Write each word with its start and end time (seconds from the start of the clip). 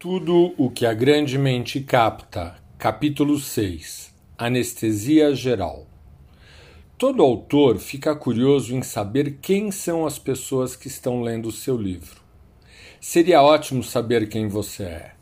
Tudo 0.00 0.54
o 0.56 0.70
que 0.70 0.86
a 0.86 0.94
grande 0.94 1.36
mente 1.36 1.80
capta. 1.80 2.54
Capítulo 2.78 3.36
6 3.36 4.14
Anestesia 4.38 5.34
Geral. 5.34 5.88
Todo 6.96 7.20
autor 7.20 7.78
fica 7.78 8.14
curioso 8.14 8.76
em 8.76 8.80
saber 8.80 9.38
quem 9.42 9.72
são 9.72 10.06
as 10.06 10.16
pessoas 10.16 10.76
que 10.76 10.86
estão 10.86 11.20
lendo 11.20 11.48
o 11.48 11.52
seu 11.52 11.76
livro. 11.76 12.20
Seria 13.00 13.42
ótimo 13.42 13.82
saber 13.82 14.28
quem 14.28 14.46
você 14.46 14.84
é. 14.84 15.12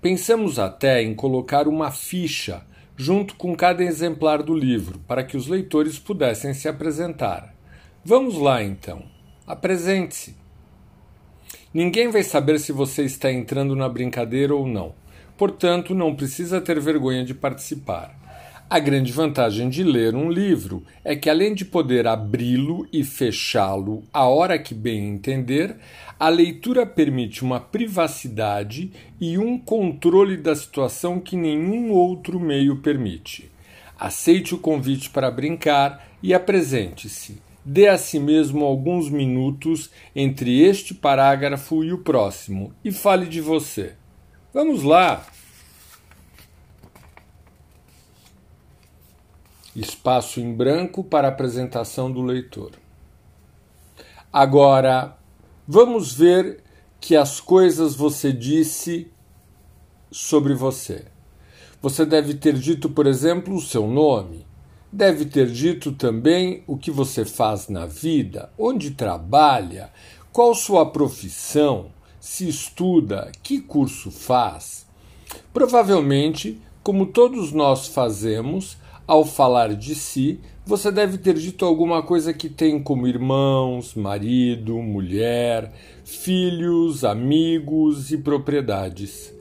Pensamos 0.00 0.58
até 0.58 1.02
em 1.02 1.14
colocar 1.14 1.68
uma 1.68 1.90
ficha 1.90 2.64
junto 2.96 3.34
com 3.34 3.54
cada 3.54 3.84
exemplar 3.84 4.42
do 4.42 4.54
livro, 4.54 4.98
para 5.00 5.22
que 5.22 5.36
os 5.36 5.46
leitores 5.46 5.98
pudessem 5.98 6.54
se 6.54 6.66
apresentar. 6.66 7.54
Vamos 8.02 8.38
lá 8.38 8.62
então. 8.62 9.04
Apresente-se. 9.46 10.41
Ninguém 11.74 12.10
vai 12.10 12.22
saber 12.22 12.60
se 12.60 12.70
você 12.70 13.02
está 13.02 13.32
entrando 13.32 13.74
na 13.74 13.88
brincadeira 13.88 14.54
ou 14.54 14.66
não. 14.66 14.94
Portanto, 15.38 15.94
não 15.94 16.14
precisa 16.14 16.60
ter 16.60 16.78
vergonha 16.78 17.24
de 17.24 17.32
participar. 17.32 18.14
A 18.68 18.78
grande 18.78 19.10
vantagem 19.10 19.70
de 19.70 19.82
ler 19.82 20.14
um 20.14 20.30
livro 20.30 20.84
é 21.02 21.16
que, 21.16 21.30
além 21.30 21.54
de 21.54 21.64
poder 21.64 22.06
abri-lo 22.06 22.86
e 22.92 23.02
fechá-lo 23.02 24.02
a 24.12 24.26
hora 24.26 24.58
que 24.58 24.74
bem 24.74 25.08
entender, 25.08 25.76
a 26.20 26.28
leitura 26.28 26.84
permite 26.84 27.42
uma 27.42 27.58
privacidade 27.58 28.92
e 29.18 29.38
um 29.38 29.58
controle 29.58 30.36
da 30.36 30.54
situação 30.54 31.18
que 31.18 31.36
nenhum 31.36 31.90
outro 31.90 32.38
meio 32.38 32.76
permite. 32.76 33.50
Aceite 33.98 34.54
o 34.54 34.58
convite 34.58 35.08
para 35.08 35.30
brincar 35.30 36.06
e 36.22 36.34
apresente-se 36.34 37.40
dê 37.64 37.88
a 37.88 37.96
si 37.96 38.18
mesmo 38.18 38.64
alguns 38.64 39.08
minutos 39.08 39.90
entre 40.14 40.60
este 40.62 40.94
parágrafo 40.94 41.84
e 41.84 41.92
o 41.92 41.98
próximo 41.98 42.72
e 42.84 42.90
fale 42.90 43.26
de 43.26 43.40
você. 43.40 43.94
Vamos 44.52 44.82
lá! 44.82 45.26
Espaço 49.74 50.38
em 50.40 50.54
branco 50.54 51.02
para 51.02 51.28
apresentação 51.28 52.12
do 52.12 52.20
leitor. 52.20 52.72
Agora, 54.30 55.16
vamos 55.66 56.12
ver 56.12 56.62
que 57.00 57.16
as 57.16 57.40
coisas 57.40 57.94
você 57.94 58.32
disse 58.32 59.10
sobre 60.10 60.52
você. 60.52 61.06
Você 61.80 62.04
deve 62.04 62.34
ter 62.34 62.52
dito, 62.54 62.90
por 62.90 63.06
exemplo, 63.06 63.54
o 63.54 63.60
seu 63.60 63.86
nome 63.86 64.46
Deve 64.92 65.24
ter 65.24 65.46
dito 65.46 65.92
também 65.92 66.62
o 66.66 66.76
que 66.76 66.90
você 66.90 67.24
faz 67.24 67.68
na 67.68 67.86
vida, 67.86 68.52
onde 68.58 68.90
trabalha, 68.90 69.90
qual 70.30 70.54
sua 70.54 70.84
profissão, 70.84 71.86
se 72.20 72.46
estuda, 72.46 73.32
que 73.42 73.58
curso 73.58 74.10
faz. 74.10 74.86
Provavelmente, 75.50 76.60
como 76.82 77.06
todos 77.06 77.52
nós 77.52 77.86
fazemos, 77.86 78.76
ao 79.06 79.24
falar 79.24 79.74
de 79.74 79.94
si, 79.94 80.38
você 80.64 80.92
deve 80.92 81.16
ter 81.16 81.34
dito 81.34 81.64
alguma 81.64 82.02
coisa 82.02 82.34
que 82.34 82.50
tem 82.50 82.80
como 82.80 83.08
irmãos, 83.08 83.94
marido, 83.94 84.76
mulher, 84.76 85.72
filhos, 86.04 87.02
amigos 87.02 88.12
e 88.12 88.18
propriedades. 88.18 89.32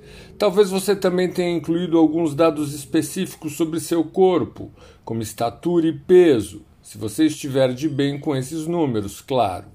Talvez 0.41 0.71
você 0.71 0.95
também 0.95 1.29
tenha 1.29 1.55
incluído 1.55 1.99
alguns 1.99 2.33
dados 2.33 2.73
específicos 2.73 3.55
sobre 3.55 3.79
seu 3.79 4.03
corpo, 4.03 4.71
como 5.05 5.21
estatura 5.21 5.85
e 5.85 5.93
peso, 5.93 6.63
se 6.81 6.97
você 6.97 7.27
estiver 7.27 7.71
de 7.75 7.87
bem 7.87 8.19
com 8.19 8.35
esses 8.35 8.65
números, 8.65 9.21
claro. 9.21 9.67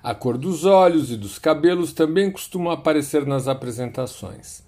A 0.00 0.14
cor 0.14 0.38
dos 0.38 0.64
olhos 0.64 1.10
e 1.10 1.16
dos 1.16 1.40
cabelos 1.40 1.92
também 1.92 2.30
costuma 2.30 2.74
aparecer 2.74 3.26
nas 3.26 3.48
apresentações. 3.48 4.62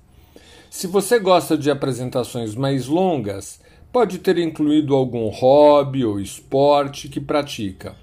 Se 0.69 0.89
você 0.89 1.21
gosta 1.21 1.57
de 1.57 1.71
apresentações 1.71 2.57
mais 2.57 2.89
longas, 2.89 3.61
pode 3.93 4.19
ter 4.19 4.39
incluído 4.39 4.93
algum 4.93 5.29
hobby 5.29 6.05
ou 6.05 6.19
esporte 6.19 7.09
que 7.09 7.21
pratica, 7.21 7.95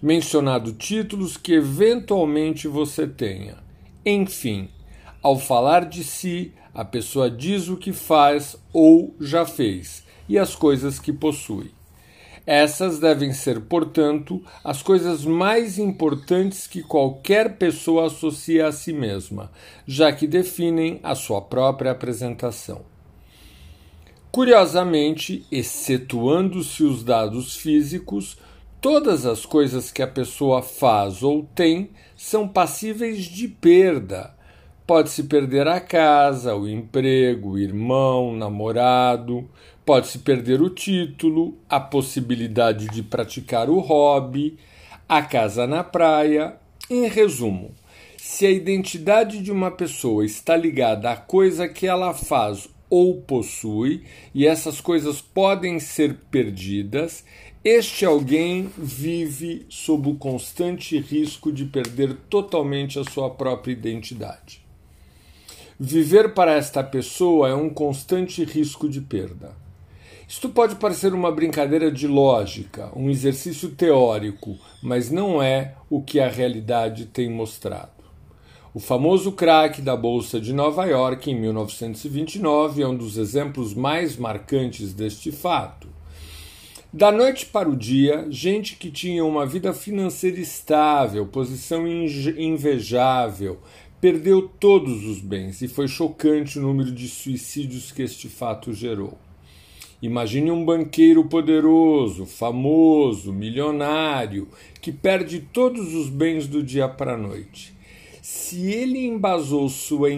mencionado 0.00 0.72
títulos 0.72 1.36
que 1.36 1.52
eventualmente 1.52 2.66
você 2.66 3.06
tenha. 3.06 3.56
Enfim, 4.06 4.70
ao 5.24 5.38
falar 5.38 5.86
de 5.86 6.04
si, 6.04 6.52
a 6.74 6.84
pessoa 6.84 7.30
diz 7.30 7.68
o 7.68 7.78
que 7.78 7.94
faz 7.94 8.56
ou 8.74 9.16
já 9.18 9.46
fez 9.46 10.04
e 10.28 10.38
as 10.38 10.54
coisas 10.54 10.98
que 10.98 11.14
possui. 11.14 11.72
Essas 12.46 12.98
devem 12.98 13.32
ser, 13.32 13.58
portanto, 13.62 14.42
as 14.62 14.82
coisas 14.82 15.24
mais 15.24 15.78
importantes 15.78 16.66
que 16.66 16.82
qualquer 16.82 17.56
pessoa 17.56 18.08
associa 18.08 18.66
a 18.66 18.72
si 18.72 18.92
mesma, 18.92 19.50
já 19.86 20.12
que 20.12 20.26
definem 20.26 21.00
a 21.02 21.14
sua 21.14 21.40
própria 21.40 21.92
apresentação. 21.92 22.82
Curiosamente, 24.30 25.46
excetuando-se 25.50 26.84
os 26.84 27.02
dados 27.02 27.56
físicos, 27.56 28.36
todas 28.78 29.24
as 29.24 29.46
coisas 29.46 29.90
que 29.90 30.02
a 30.02 30.06
pessoa 30.06 30.60
faz 30.60 31.22
ou 31.22 31.48
tem 31.54 31.92
são 32.14 32.46
passíveis 32.46 33.24
de 33.24 33.48
perda 33.48 34.33
Pode-se 34.86 35.22
perder 35.22 35.66
a 35.66 35.80
casa, 35.80 36.54
o 36.54 36.68
emprego, 36.68 37.52
o 37.52 37.58
irmão, 37.58 38.28
o 38.28 38.36
namorado, 38.36 39.48
pode-se 39.82 40.18
perder 40.18 40.60
o 40.60 40.68
título, 40.68 41.56
a 41.70 41.80
possibilidade 41.80 42.88
de 42.88 43.02
praticar 43.02 43.70
o 43.70 43.78
hobby, 43.78 44.58
a 45.08 45.22
casa 45.22 45.66
na 45.66 45.82
praia. 45.82 46.56
Em 46.90 47.08
resumo, 47.08 47.74
se 48.18 48.44
a 48.44 48.50
identidade 48.50 49.40
de 49.40 49.50
uma 49.50 49.70
pessoa 49.70 50.22
está 50.22 50.54
ligada 50.54 51.10
à 51.10 51.16
coisa 51.16 51.66
que 51.66 51.86
ela 51.86 52.12
faz 52.12 52.68
ou 52.90 53.22
possui, 53.22 54.04
e 54.34 54.46
essas 54.46 54.82
coisas 54.82 55.18
podem 55.18 55.80
ser 55.80 56.14
perdidas, 56.30 57.24
este 57.64 58.04
alguém 58.04 58.70
vive 58.76 59.64
sob 59.70 60.10
o 60.10 60.14
constante 60.16 60.98
risco 60.98 61.50
de 61.50 61.64
perder 61.64 62.14
totalmente 62.28 62.98
a 62.98 63.04
sua 63.04 63.30
própria 63.30 63.72
identidade. 63.72 64.63
Viver 65.78 66.34
para 66.34 66.52
esta 66.52 66.84
pessoa 66.84 67.48
é 67.48 67.54
um 67.54 67.68
constante 67.68 68.44
risco 68.44 68.88
de 68.88 69.00
perda. 69.00 69.56
Isto 70.28 70.48
pode 70.48 70.76
parecer 70.76 71.12
uma 71.12 71.32
brincadeira 71.32 71.90
de 71.90 72.06
lógica, 72.06 72.92
um 72.94 73.10
exercício 73.10 73.70
teórico, 73.70 74.56
mas 74.80 75.10
não 75.10 75.42
é 75.42 75.74
o 75.90 76.00
que 76.00 76.20
a 76.20 76.28
realidade 76.28 77.06
tem 77.06 77.28
mostrado. 77.28 77.90
O 78.72 78.78
famoso 78.78 79.32
crack 79.32 79.82
da 79.82 79.96
Bolsa 79.96 80.40
de 80.40 80.52
Nova 80.52 80.84
York 80.84 81.28
em 81.28 81.40
1929 81.40 82.80
é 82.80 82.86
um 82.86 82.96
dos 82.96 83.18
exemplos 83.18 83.74
mais 83.74 84.16
marcantes 84.16 84.94
deste 84.94 85.32
fato. 85.32 85.88
Da 86.92 87.10
noite 87.10 87.46
para 87.46 87.68
o 87.68 87.76
dia, 87.76 88.26
gente 88.30 88.76
que 88.76 88.92
tinha 88.92 89.24
uma 89.24 89.44
vida 89.44 89.72
financeira 89.72 90.38
estável, 90.38 91.26
posição 91.26 91.84
invejável, 91.88 93.58
perdeu 94.04 94.42
todos 94.60 95.02
os 95.06 95.18
bens 95.18 95.62
e 95.62 95.66
foi 95.66 95.88
chocante 95.88 96.58
o 96.58 96.62
número 96.62 96.92
de 96.92 97.08
suicídios 97.08 97.90
que 97.90 98.02
este 98.02 98.28
fato 98.28 98.70
gerou. 98.70 99.16
Imagine 100.02 100.50
um 100.50 100.62
banqueiro 100.62 101.24
poderoso, 101.24 102.26
famoso, 102.26 103.32
milionário, 103.32 104.46
que 104.82 104.92
perde 104.92 105.40
todos 105.40 105.94
os 105.94 106.10
bens 106.10 106.46
do 106.46 106.62
dia 106.62 106.86
para 106.86 107.14
a 107.14 107.16
noite. 107.16 107.72
Se 108.20 108.70
ele 108.70 109.06
embasou 109.06 109.70
sua 109.70 110.10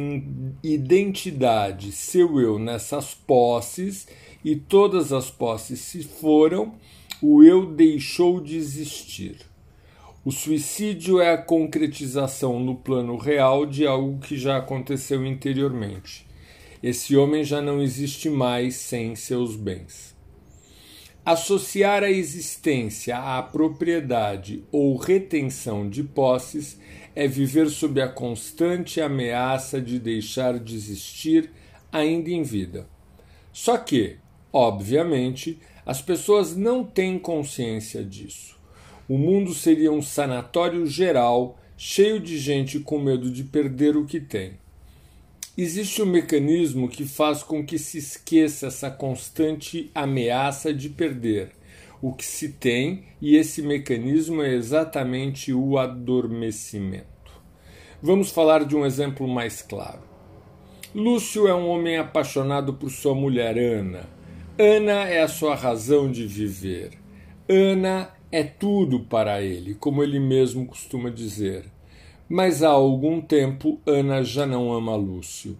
identidade, 0.64 1.92
seu 1.92 2.40
eu, 2.40 2.58
nessas 2.58 3.14
posses, 3.14 4.08
e 4.44 4.56
todas 4.56 5.12
as 5.12 5.30
posses 5.30 5.78
se 5.78 6.02
foram, 6.02 6.74
o 7.22 7.40
eu 7.40 7.64
deixou 7.64 8.40
de 8.40 8.56
existir. 8.56 9.36
O 10.26 10.32
suicídio 10.32 11.20
é 11.20 11.32
a 11.32 11.38
concretização 11.38 12.58
no 12.58 12.74
plano 12.74 13.16
real 13.16 13.64
de 13.64 13.86
algo 13.86 14.18
que 14.18 14.36
já 14.36 14.56
aconteceu 14.56 15.24
interiormente. 15.24 16.26
Esse 16.82 17.16
homem 17.16 17.44
já 17.44 17.62
não 17.62 17.80
existe 17.80 18.28
mais 18.28 18.74
sem 18.74 19.14
seus 19.14 19.54
bens. 19.54 20.16
Associar 21.24 22.02
a 22.02 22.10
existência 22.10 23.16
à 23.16 23.40
propriedade 23.40 24.64
ou 24.72 24.96
retenção 24.96 25.88
de 25.88 26.02
posses 26.02 26.76
é 27.14 27.28
viver 27.28 27.70
sob 27.70 28.00
a 28.00 28.08
constante 28.08 29.00
ameaça 29.00 29.80
de 29.80 29.96
deixar 29.96 30.58
de 30.58 30.74
existir 30.74 31.52
ainda 31.92 32.30
em 32.30 32.42
vida. 32.42 32.88
Só 33.52 33.78
que, 33.78 34.16
obviamente, 34.52 35.60
as 35.86 36.02
pessoas 36.02 36.56
não 36.56 36.82
têm 36.82 37.16
consciência 37.16 38.02
disso 38.02 38.55
o 39.08 39.16
mundo 39.16 39.54
seria 39.54 39.92
um 39.92 40.02
sanatório 40.02 40.86
geral, 40.86 41.58
cheio 41.76 42.18
de 42.18 42.38
gente 42.38 42.80
com 42.80 42.98
medo 42.98 43.30
de 43.30 43.44
perder 43.44 43.96
o 43.96 44.04
que 44.04 44.20
tem. 44.20 44.52
Existe 45.56 46.02
um 46.02 46.06
mecanismo 46.06 46.88
que 46.88 47.04
faz 47.04 47.42
com 47.42 47.64
que 47.64 47.78
se 47.78 47.98
esqueça 47.98 48.66
essa 48.66 48.90
constante 48.90 49.90
ameaça 49.94 50.72
de 50.72 50.88
perder 50.90 51.52
o 52.00 52.12
que 52.12 52.24
se 52.24 52.50
tem, 52.50 53.04
e 53.20 53.36
esse 53.36 53.62
mecanismo 53.62 54.42
é 54.42 54.54
exatamente 54.54 55.52
o 55.52 55.78
adormecimento. 55.78 57.06
Vamos 58.02 58.30
falar 58.30 58.64
de 58.64 58.76
um 58.76 58.84
exemplo 58.84 59.26
mais 59.26 59.62
claro. 59.62 60.00
Lúcio 60.94 61.48
é 61.48 61.54
um 61.54 61.68
homem 61.68 61.96
apaixonado 61.96 62.74
por 62.74 62.90
sua 62.90 63.14
mulher 63.14 63.58
Ana. 63.58 64.08
Ana 64.58 65.08
é 65.08 65.22
a 65.22 65.28
sua 65.28 65.54
razão 65.54 66.10
de 66.10 66.26
viver. 66.26 66.92
Ana 67.48 68.10
é 68.30 68.42
tudo 68.42 69.00
para 69.00 69.42
ele, 69.42 69.74
como 69.74 70.02
ele 70.02 70.18
mesmo 70.18 70.66
costuma 70.66 71.10
dizer. 71.10 71.64
Mas 72.28 72.62
há 72.62 72.70
algum 72.70 73.20
tempo 73.20 73.80
Ana 73.86 74.22
já 74.22 74.44
não 74.44 74.72
ama 74.72 74.96
Lúcio. 74.96 75.56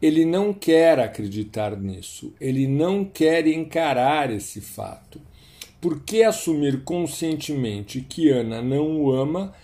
Ele 0.00 0.24
não 0.24 0.52
quer 0.52 0.98
acreditar 0.98 1.76
nisso, 1.76 2.34
ele 2.40 2.66
não 2.66 3.04
quer 3.04 3.46
encarar 3.46 4.30
esse 4.30 4.60
fato. 4.60 5.20
Por 5.80 6.02
que 6.02 6.22
assumir 6.22 6.82
conscientemente 6.84 8.00
que 8.00 8.28
Ana 8.28 8.60
não 8.60 9.00
o 9.00 9.12
ama, 9.12 9.54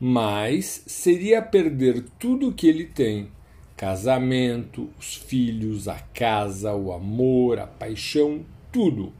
mas 0.00 0.82
seria 0.86 1.42
perder 1.42 2.04
tudo 2.18 2.48
o 2.48 2.52
que 2.52 2.68
ele 2.68 2.84
tem? 2.84 3.28
Casamento, 3.76 4.88
os 4.98 5.14
filhos, 5.14 5.88
a 5.88 5.98
casa, 5.98 6.74
o 6.74 6.92
amor, 6.92 7.58
a 7.58 7.66
paixão, 7.66 8.44
tudo. 8.72 9.12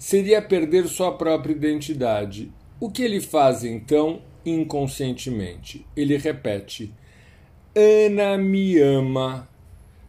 Seria 0.00 0.42
perder 0.42 0.88
sua 0.88 1.12
própria 1.12 1.52
identidade. 1.52 2.50
O 2.80 2.90
que 2.90 3.02
ele 3.02 3.20
faz 3.20 3.62
então 3.62 4.22
inconscientemente? 4.44 5.86
Ele 5.94 6.16
repete: 6.16 6.92
Ana 7.76 8.36
me 8.36 8.80
ama 8.80 9.48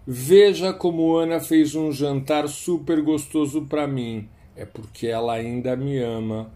Veja 0.08 0.74
como 0.74 1.16
Ana 1.16 1.40
fez 1.40 1.76
um 1.76 1.92
jantar 1.92 2.50
super 2.50 3.02
gostoso 3.04 3.62
para 3.66 3.86
mim. 3.86 4.28
É 4.56 4.66
porque 4.66 5.06
ela 5.06 5.34
ainda 5.34 5.76
me 5.76 6.00
ama. 6.00 6.52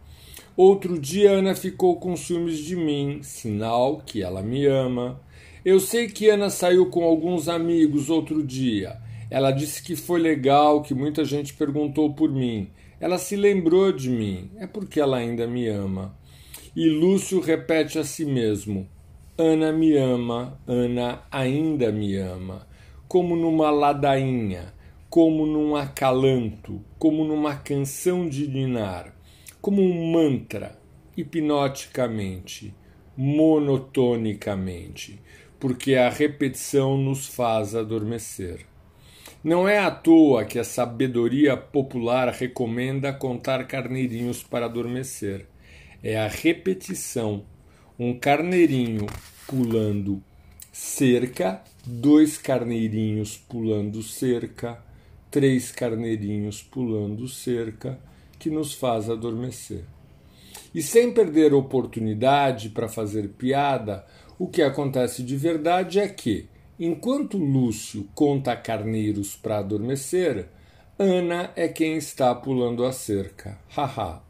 Outro 0.58 0.98
dia 1.00 1.30
Ana 1.30 1.54
ficou 1.54 1.98
com 1.98 2.18
ciúmes 2.18 2.58
de 2.58 2.76
mim, 2.76 3.20
sinal 3.22 4.02
que 4.04 4.24
ela 4.24 4.42
me 4.42 4.66
ama. 4.66 5.22
Eu 5.64 5.80
sei 5.80 6.08
que 6.08 6.28
Ana 6.28 6.50
saiu 6.50 6.88
com 6.88 7.04
alguns 7.04 7.48
amigos 7.48 8.10
outro 8.10 8.42
dia. 8.42 8.98
Ela 9.30 9.52
disse 9.52 9.84
que 9.84 9.96
foi 9.96 10.20
legal, 10.20 10.82
que 10.82 10.96
muita 10.96 11.24
gente 11.24 11.54
perguntou 11.54 12.14
por 12.14 12.32
mim. 12.32 12.68
Ela 13.00 13.18
se 13.18 13.36
lembrou 13.36 13.92
de 13.92 14.10
mim. 14.10 14.52
É 14.58 14.68
porque 14.68 15.00
ela 15.00 15.18
ainda 15.18 15.48
me 15.48 15.68
ama. 15.68 16.18
E 16.76 16.90
Lúcio 16.90 17.40
repete 17.40 18.00
a 18.00 18.04
si 18.04 18.26
mesmo: 18.26 18.88
Ana 19.38 19.72
me 19.72 19.96
ama, 19.98 20.60
Ana 20.68 21.22
ainda 21.32 21.92
me 21.92 22.18
ama 22.18 22.68
como 23.08 23.36
numa 23.36 23.70
ladainha, 23.70 24.74
como 25.10 25.46
num 25.46 25.76
acalanto, 25.76 26.82
como 26.98 27.24
numa 27.24 27.56
canção 27.56 28.28
de 28.28 28.48
ninar, 28.48 29.16
como 29.62 29.80
um 29.82 30.12
mantra, 30.12 30.80
hipnoticamente, 31.16 32.74
monotonicamente, 33.16 35.22
porque 35.60 35.96
a 35.96 36.10
repetição 36.10 36.98
nos 36.98 37.28
faz 37.28 37.76
adormecer. 37.76 38.66
Não 39.46 39.70
é 39.70 39.78
à 39.78 39.92
toa 39.92 40.44
que 40.44 40.58
a 40.58 40.64
sabedoria 40.64 41.56
popular 41.56 42.30
recomenda 42.30 43.14
contar 43.14 43.68
carneirinhos 43.68 44.42
para 44.42 44.66
adormecer. 44.66 45.46
É 46.02 46.18
a 46.18 46.28
repetição. 46.28 47.46
Um 48.00 48.18
carneirinho 48.18 49.06
pulando 49.46 50.20
cerca, 50.72 51.62
dois 51.86 52.40
carneirinhos 52.40 53.38
pulando 53.38 54.02
cerca, 54.02 54.84
três 55.30 55.72
carneirinhos 55.72 56.64
pulando 56.64 57.28
cerca, 57.28 58.00
que 58.40 58.50
nos 58.50 58.74
faz 58.74 59.12
adormecer. 59.12 59.84
E 60.74 60.82
sem 60.82 61.14
perder 61.14 61.54
oportunidade 61.54 62.70
para 62.70 62.90
fazer 62.90 63.28
piada, 63.38 64.08
o 64.40 64.48
que 64.48 64.64
acontece 64.64 65.22
de 65.22 65.38
verdade 65.38 66.00
é 66.00 66.08
que, 66.08 66.50
enquanto 66.80 67.38
Lúcio 67.38 68.08
conta 68.14 68.56
carneiros 68.56 69.36
para 69.36 69.60
adormecer, 69.60 70.48
Ana 70.98 71.52
é 71.56 71.68
quem 71.68 71.98
está 71.98 72.34
pulando 72.34 72.86
a 72.86 72.92
cerca. 72.92 73.58
Haha. 73.70 74.22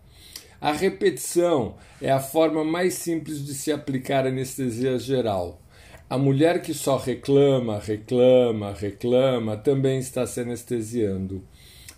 a 0.59 0.71
repetição 0.71 1.75
é 2.01 2.11
a 2.11 2.19
forma 2.19 2.63
mais 2.63 2.95
simples 2.95 3.45
de 3.45 3.53
se 3.53 3.71
aplicar 3.71 4.25
anestesia 4.25 4.97
geral. 4.97 5.61
A 6.09 6.17
mulher 6.17 6.61
que 6.61 6.73
só 6.73 6.97
reclama, 6.97 7.79
reclama, 7.79 8.71
reclama 8.73 9.57
também 9.57 9.99
está 9.99 10.25
se 10.25 10.39
anestesiando. 10.39 11.43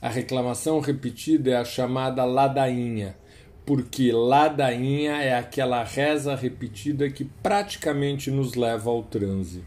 A 0.02 0.10
reclamação 0.10 0.80
repetida 0.80 1.52
é 1.52 1.56
a 1.58 1.66
chamada 1.66 2.24
ladainha, 2.24 3.18
porque 3.66 4.12
ladainha 4.12 5.14
é 5.14 5.36
aquela 5.36 5.84
reza 5.84 6.36
repetida 6.36 7.10
que 7.10 7.26
praticamente 7.26 8.30
nos 8.30 8.54
leva 8.56 8.90
ao 8.90 9.04
transe. 9.04 9.64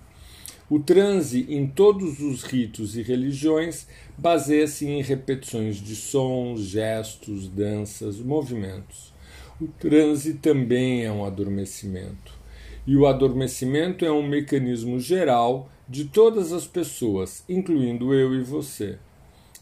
O 0.70 0.78
transe, 0.78 1.46
em 1.48 1.66
todos 1.66 2.20
os 2.20 2.44
ritos 2.44 2.96
e 2.96 3.02
religiões, 3.02 3.88
baseia-se 4.16 4.86
em 4.86 5.02
repetições 5.02 5.78
de 5.78 5.96
sons, 5.96 6.60
gestos, 6.60 7.48
danças, 7.48 8.20
movimentos. 8.20 9.12
O 9.60 9.66
transe 9.66 10.34
também 10.34 11.04
é 11.04 11.10
um 11.10 11.24
adormecimento. 11.24 12.38
E 12.86 12.96
o 12.96 13.04
adormecimento 13.08 14.04
é 14.04 14.12
um 14.12 14.24
mecanismo 14.24 15.00
geral 15.00 15.68
de 15.88 16.04
todas 16.04 16.52
as 16.52 16.68
pessoas, 16.68 17.42
incluindo 17.48 18.14
eu 18.14 18.32
e 18.32 18.40
você. 18.40 18.96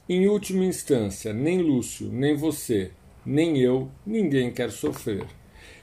Em 0.06 0.28
última 0.28 0.66
instância, 0.66 1.32
nem 1.32 1.62
Lúcio, 1.62 2.10
nem 2.12 2.36
você, 2.36 2.90
nem 3.24 3.56
eu, 3.56 3.90
ninguém 4.06 4.50
quer 4.50 4.70
sofrer. 4.70 5.24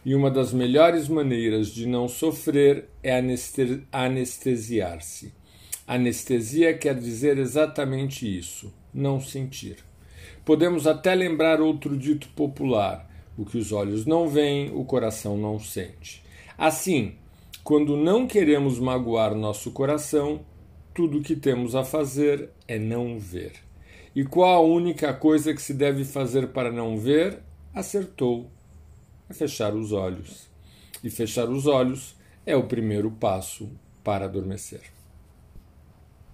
E 0.06 0.14
uma 0.14 0.30
das 0.30 0.54
melhores 0.54 1.10
maneiras 1.10 1.70
de 1.70 1.88
não 1.88 2.08
sofrer 2.08 2.90
é 3.02 3.12
anestesiar-se. 3.92 5.34
Anestesia 5.88 6.78
quer 6.78 6.94
dizer 6.94 7.40
exatamente 7.40 8.26
isso: 8.26 8.72
não 8.94 9.20
sentir. 9.20 9.78
Podemos 10.46 10.86
até 10.86 11.16
lembrar 11.16 11.60
outro 11.60 11.98
dito 11.98 12.28
popular: 12.30 13.10
o 13.36 13.44
que 13.44 13.58
os 13.58 13.72
olhos 13.72 14.06
não 14.06 14.28
veem, 14.28 14.72
o 14.72 14.86
coração 14.86 15.36
não 15.36 15.60
sente. 15.60 16.24
Assim, 16.56 17.16
quando 17.64 17.98
não 17.98 18.28
queremos 18.28 18.80
magoar 18.80 19.34
nosso 19.34 19.72
coração, 19.72 20.46
tudo 20.94 21.18
o 21.18 21.22
que 21.24 21.36
temos 21.36 21.74
a 21.74 21.84
fazer 21.84 22.52
é 22.68 22.78
não 22.78 23.18
ver. 23.18 23.54
E 24.16 24.24
qual 24.24 24.56
a 24.56 24.68
única 24.68 25.14
coisa 25.14 25.52
que 25.52 25.62
se 25.62 25.74
deve 25.74 26.06
fazer 26.06 26.50
para 26.50 26.72
não 26.72 26.98
ver? 26.98 27.40
Acertou. 27.74 28.52
É 29.30 29.34
fechar 29.34 29.74
os 29.74 29.92
olhos. 29.92 30.48
E 31.04 31.10
fechar 31.10 31.50
os 31.50 31.68
olhos 31.68 32.16
é 32.46 32.56
o 32.56 32.68
primeiro 32.68 33.12
passo 33.12 33.70
para 34.04 34.26
adormecer. 34.26 34.95